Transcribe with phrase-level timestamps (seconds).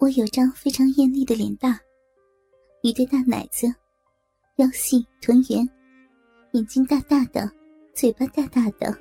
[0.00, 1.78] 我有张非常艳丽的脸蛋，
[2.80, 3.66] 一对大奶子，
[4.56, 5.68] 腰细臀圆，
[6.52, 7.52] 眼睛大大的，
[7.92, 8.98] 嘴巴大大的。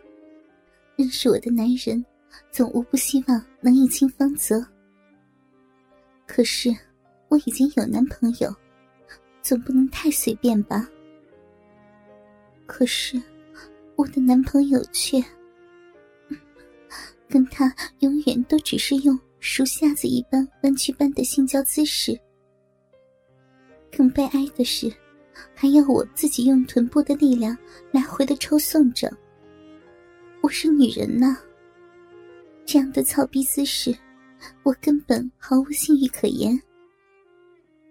[0.98, 2.06] 认识我的男人，
[2.52, 4.62] 总无不希望能一亲芳泽。
[6.28, 6.70] 可是
[7.29, 8.54] 我已经有男朋友，
[9.42, 10.86] 总不能太随便吧？
[12.66, 13.20] 可是
[13.96, 15.24] 我的男朋友却
[17.30, 19.18] 跟他永远都只是用。
[19.40, 22.20] 熟瞎子一般弯曲般的性交姿势，
[23.90, 24.91] 更悲哀的是，
[25.55, 27.58] 还要我自己用臀部的力量
[27.91, 29.09] 来回的抽送着。
[30.41, 31.38] 我是女人呐，
[32.66, 33.95] 这样的操逼姿势，
[34.64, 36.62] 我根本毫无性欲可言。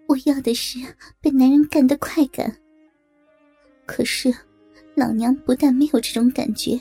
[0.07, 0.79] 我要的是
[1.19, 2.55] 被男人干的快感。
[3.87, 4.31] 可是，
[4.95, 6.79] 老娘不但没有这种感觉，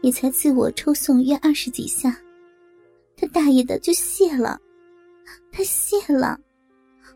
[0.00, 2.16] 也才自我抽送约二十几下。
[3.32, 4.60] 大爷的就谢了，
[5.50, 6.38] 他谢了，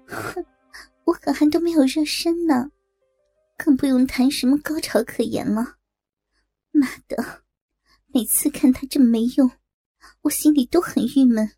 [0.07, 0.45] 哼，
[1.05, 2.71] 我可还都没有热身呢，
[3.57, 5.77] 更不用谈什么高潮可言了。
[6.73, 7.45] 妈的，
[8.07, 9.51] 每次看他这么没用，
[10.23, 11.53] 我心里都很郁闷。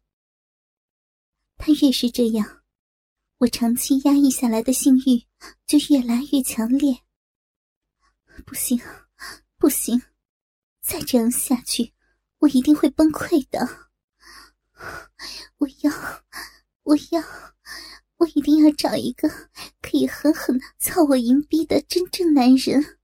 [1.56, 2.62] 他越是这样，
[3.38, 5.24] 我长期压抑下来的性欲
[5.66, 6.98] 就越来越强烈。
[8.44, 8.80] 不行，
[9.56, 10.00] 不行，
[10.82, 11.92] 再这样下去，
[12.38, 13.87] 我一定会崩溃的。
[15.58, 15.90] 我要，
[16.84, 17.22] 我要，
[18.18, 19.28] 我一定要找一个
[19.82, 22.98] 可以狠狠的操我银币的真正男人。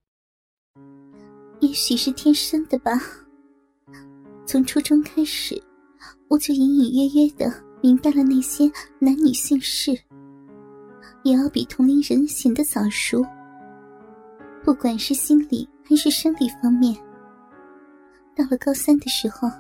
[1.61, 2.93] 也许是天生的吧。
[4.47, 5.61] 从初中开始，
[6.29, 9.91] 我就隐隐约约的明白了那些男女性事，
[11.23, 13.25] 也要比同龄人显得早熟。
[14.63, 16.95] 不管是心理还是生理方面，
[18.37, 19.51] 到了高三的时候。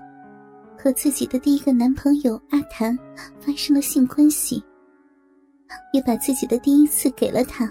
[0.84, 2.94] 和自己的第一个男朋友阿谭
[3.40, 4.62] 发生了性关系，
[5.94, 7.66] 也把自己的第一次给了他。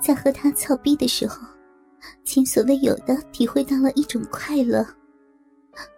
[0.00, 1.46] 在和他操逼的时候，
[2.24, 4.82] 前所未有的体会到了一种快乐，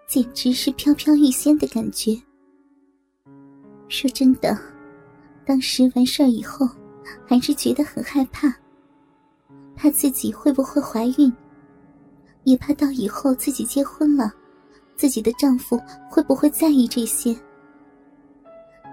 [0.08, 2.20] 简直是飘飘欲仙的感觉。
[3.86, 4.58] 说真的，
[5.46, 6.68] 当时完事儿以后，
[7.28, 8.52] 还是觉得很害怕，
[9.76, 11.32] 怕自己会不会怀孕，
[12.42, 14.34] 也怕到以后自己结婚了。
[14.96, 17.36] 自己的丈夫会不会在意这些？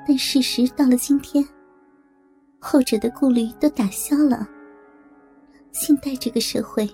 [0.08, 1.48] 但事实到了今天，
[2.60, 4.48] 后者的顾虑都打消了。
[5.72, 6.90] 现代这个社会，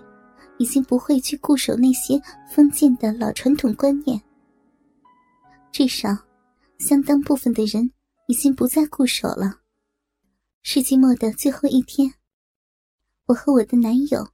[0.58, 4.22] 已经不会去固守那些封建的老传统观念。
[5.72, 6.10] 至少，
[6.80, 7.90] 相当部分的人
[8.28, 9.62] 已经不再固守了。
[10.62, 12.14] 世纪末的最后一天，
[13.26, 14.28] 我和我的男友，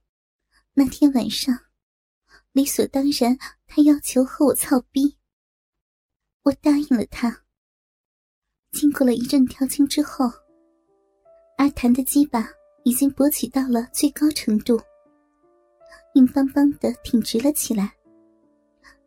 [0.74, 1.56] 那天晚上。
[2.54, 5.16] 理所当然，他要求和我操逼，
[6.44, 7.42] 我答应了他。
[8.70, 10.30] 经过了一阵调情之后，
[11.58, 12.48] 阿谭的鸡巴
[12.84, 14.80] 已经勃起到了最高程度，
[16.14, 17.92] 硬邦邦的挺直了起来，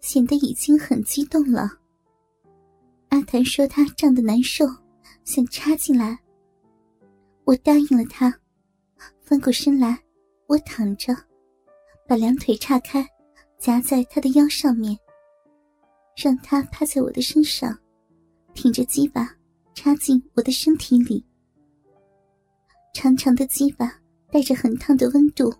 [0.01, 1.71] 显得已经很激动了。
[3.07, 4.65] 阿谭说他胀得难受，
[5.23, 6.19] 想插进来，
[7.45, 8.41] 我答应了他，
[9.21, 10.03] 翻过身来，
[10.47, 11.15] 我躺着，
[12.05, 13.07] 把两腿岔开。
[13.59, 14.97] 夹在他的腰上面，
[16.15, 17.77] 让他趴在我的身上，
[18.53, 19.35] 挺着鸡巴
[19.73, 21.25] 插进我的身体里。
[22.93, 23.93] 长长的鸡巴
[24.31, 25.53] 带着很烫的温度，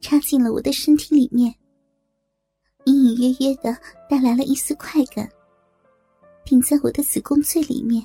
[0.00, 1.54] 插进了我的身体里面，
[2.84, 3.76] 隐隐约约的
[4.08, 5.28] 带来了一丝快感，
[6.44, 8.04] 顶在我的子宫最里面。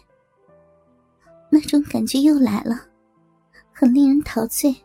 [1.49, 2.87] 那种感觉又来了，
[3.71, 4.75] 很令人陶醉。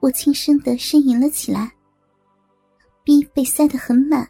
[0.00, 1.72] 我轻声的呻吟了起来。
[3.04, 4.26] 逼被塞得很满，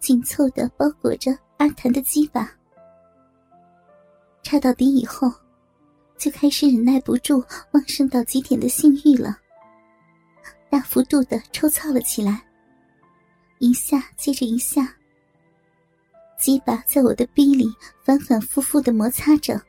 [0.00, 2.50] 紧凑的包裹着阿谭的鸡巴。
[4.42, 5.30] 插到底以后，
[6.16, 9.36] 就开始忍耐不住旺盛到极点的性欲了，
[10.70, 12.42] 大幅度的抽操了起来，
[13.58, 14.96] 一下接着一下，
[16.38, 17.66] 鸡巴在我的逼里
[18.02, 19.60] 反反复复的摩擦着，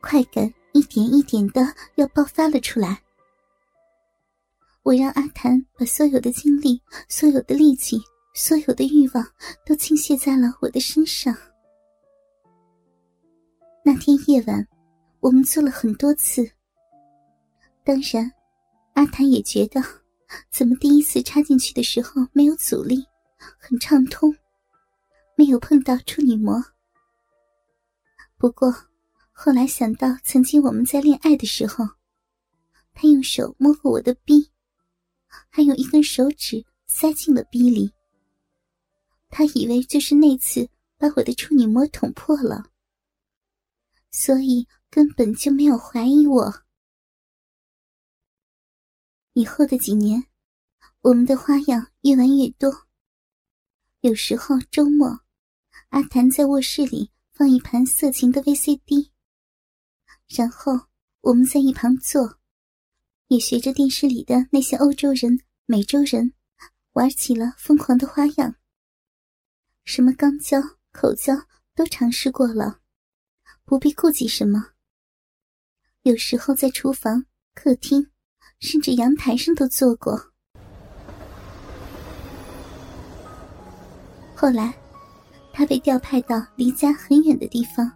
[0.00, 3.00] 快感一点一点的要爆发了出来。
[4.84, 7.96] 我让阿谭把所有的精力、所有的力气、
[8.34, 9.24] 所有的欲望
[9.64, 11.32] 都倾泻在了我的身上。
[13.84, 14.66] 那天夜晚，
[15.20, 16.50] 我们做了很多次。
[17.84, 18.30] 当然，
[18.94, 19.80] 阿谭也觉得，
[20.50, 23.04] 怎么第一次插进去的时候没有阻力，
[23.58, 24.34] 很畅通，
[25.36, 26.60] 没有碰到处女膜。
[28.36, 28.74] 不过，
[29.32, 31.84] 后来想到曾经我们在恋爱的时候，
[32.94, 34.51] 他用手摸过我的臂。
[35.48, 37.92] 还有一根手指塞进了逼里，
[39.28, 40.68] 他以为就是那次
[40.98, 42.70] 把我的处女膜捅破了，
[44.10, 46.62] 所以根本就没有怀疑我。
[49.34, 50.26] 以后的几年，
[51.00, 52.86] 我们的花样越玩越多。
[54.00, 55.20] 有时候周末，
[55.88, 59.10] 阿谭在卧室里放一盘色情的 VCD，
[60.28, 60.88] 然后
[61.22, 62.38] 我们在一旁坐，
[63.32, 66.34] 也学着电视里的那些欧洲人、美洲人，
[66.92, 68.56] 玩起了疯狂的花样。
[69.84, 70.60] 什么肛交。
[70.92, 71.32] 口交
[71.74, 72.80] 都尝试过了，
[73.64, 74.62] 不必顾忌什么。
[76.02, 77.24] 有时候在厨房、
[77.54, 78.10] 客厅，
[78.60, 80.22] 甚至阳台上都做过。
[84.36, 84.74] 后来，
[85.50, 87.90] 他被调派到离家很远的地方，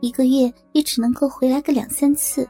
[0.00, 2.48] 一个月也只能够回来个两三次。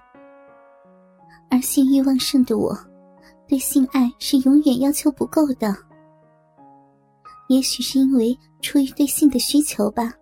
[1.51, 2.77] 而性欲旺盛的我，
[3.47, 5.75] 对性爱是永远要求不够的。
[7.49, 8.39] 也许是因为。
[8.61, 10.13] 出于对性的需求吧。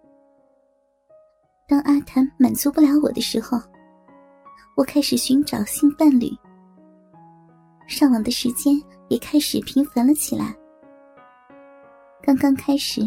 [1.67, 3.59] 当阿谭满足不了我的时候，
[4.77, 6.29] 我开始寻找性伴侣，
[7.89, 8.79] 上网的时间
[9.09, 10.55] 也开始频繁了起来。
[12.23, 13.01] 刚刚开始，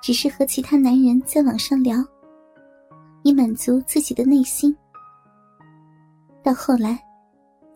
[0.00, 1.96] 只是和其他男人在网上聊，
[3.24, 4.72] 以满足自己的内心。
[6.44, 7.02] 到后来，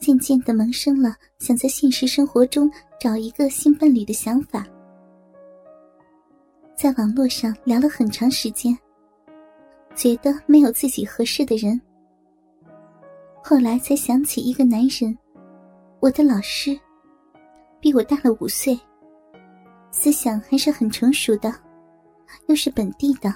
[0.05, 2.71] 渐渐的萌生了想在现实生活中
[3.01, 4.67] 找一个性伴侣的想法。
[6.77, 8.77] 在网络上聊了很长时间，
[9.95, 11.81] 觉得没有自己合适的人。
[13.43, 15.17] 后来才想起一个男人，
[16.01, 16.79] 我的老师，
[17.81, 18.79] 比我大了五岁，
[19.91, 21.51] 思想还是很成熟的，
[22.49, 23.33] 又是本地的，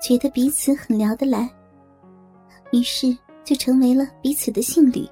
[0.00, 1.50] 觉得彼此很聊得来，
[2.70, 3.16] 于是
[3.48, 5.08] 就成为了彼此的性侣。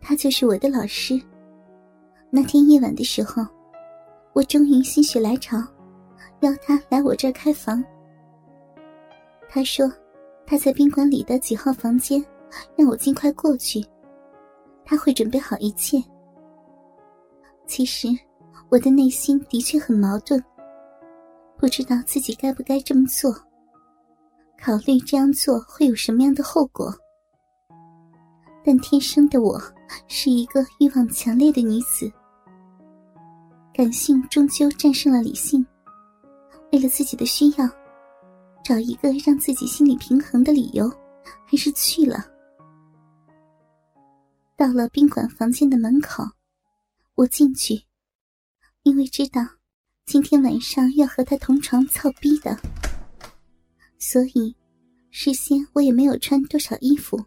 [0.00, 1.20] 他就是我的老师。
[2.30, 3.44] 那天夜晚的时候。
[4.32, 5.56] 我终于心血来潮，
[6.40, 7.82] 邀他来我这儿开房。
[9.48, 9.90] 他说
[10.46, 12.22] 他在宾馆里的几号房间，
[12.76, 13.82] 让我尽快过去，
[14.84, 15.96] 他会准备好一切。
[17.66, 18.08] 其实
[18.68, 20.44] 我的内心的确很矛盾，
[21.56, 23.34] 不知道自己该不该这么做，
[24.60, 26.92] 考虑这样做会有什么样的后果。
[28.64, 29.60] 但天生的我
[30.08, 32.10] 是一个欲望强烈的女子。
[33.72, 35.64] 感性终究战胜了理性，
[36.72, 37.68] 为了自己的需要，
[38.64, 40.88] 找一个让自己心理平衡的理由，
[41.46, 42.24] 还是去了。
[44.56, 46.24] 到了宾馆房间的门口，
[47.14, 47.84] 我进去，
[48.82, 49.42] 因为知道
[50.06, 52.58] 今天晚上要和他同床操逼的，
[53.98, 54.54] 所以
[55.10, 57.22] 事先我也没有穿多少衣服，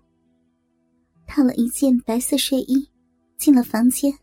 [1.28, 2.88] 套了一件白色睡衣，
[3.38, 4.14] 进了房间。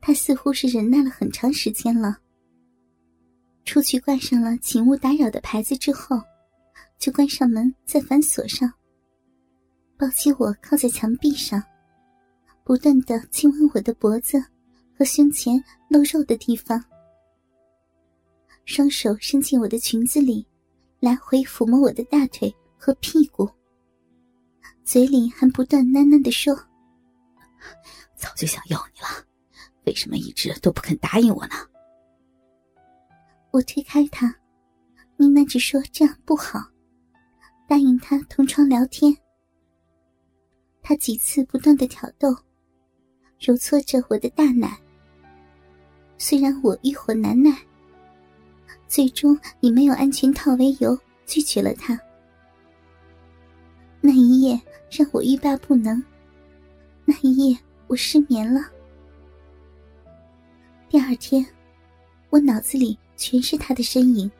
[0.00, 2.18] 他似乎是忍耐了很长时间了。
[3.64, 6.16] 出去挂上了“请勿打扰”的牌子之后，
[6.98, 8.72] 就关上门，再反锁上，
[9.98, 11.62] 抱起我靠在墙壁上，
[12.64, 14.42] 不断的亲吻我的脖子
[14.96, 16.82] 和胸前露肉的地方，
[18.64, 20.46] 双手伸进我的裙子里，
[21.00, 23.48] 来回抚摸我的大腿和屁股，
[24.84, 26.54] 嘴里还不断喃喃的说
[28.16, 29.24] ：“早就想要你了。”
[29.86, 31.54] 为什么一直都不肯答应我呢？
[33.50, 34.26] 我推开他，
[35.16, 36.60] 呢喃着说：“这样不好。”
[37.66, 39.16] 答应他同床聊天。
[40.82, 42.34] 他几次不断的挑逗，
[43.38, 44.78] 揉搓着我的大奶。
[46.18, 47.56] 虽然我欲火难耐，
[48.88, 51.98] 最终以没有安全套为由拒绝了他。
[54.00, 56.02] 那一夜让我欲罢不能，
[57.04, 58.60] 那一夜我失眠了。
[60.88, 61.44] 第二天，
[62.30, 64.30] 我脑子里全是他的身影。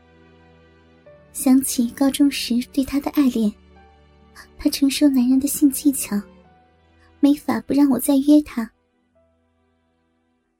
[1.33, 3.53] 想起高中时对他的爱恋，
[4.57, 6.21] 他承受男人的性技巧，
[7.21, 8.69] 没法不让我再约他。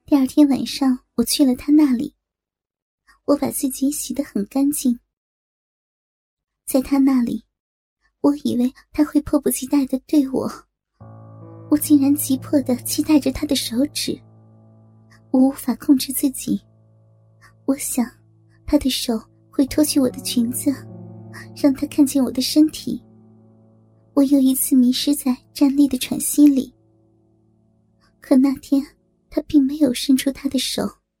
[0.05, 2.13] 第二天晚上，我去了他那里，
[3.29, 4.99] 我把自己洗得很干净。
[6.65, 7.45] 在他那里，
[8.21, 10.51] 我以为他会迫不及待的对我，
[11.69, 14.19] 我竟然急迫的期待着他的手指。
[15.29, 16.59] 我无法控制自己，
[17.65, 18.03] 我想，
[18.65, 19.21] 他的手
[19.51, 20.71] 会脱去我的裙子，
[21.55, 22.99] 让他看见我的身体。
[24.15, 26.73] 我又一次迷失在站立的喘息里。
[28.19, 28.83] 可那天，
[29.29, 30.98] 他并没有伸出他的手。